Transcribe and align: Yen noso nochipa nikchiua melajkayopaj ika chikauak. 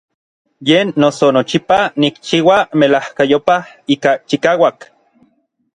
Yen 0.69 0.87
noso 1.03 1.27
nochipa 1.37 1.77
nikchiua 2.05 2.57
melajkayopaj 2.79 3.63
ika 3.97 4.11
chikauak. 4.29 4.77